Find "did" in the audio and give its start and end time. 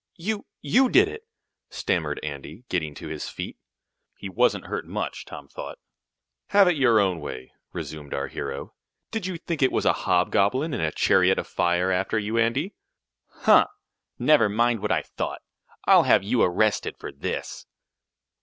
0.89-1.07, 9.11-9.27